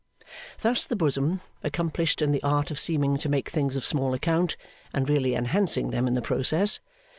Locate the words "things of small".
3.49-4.15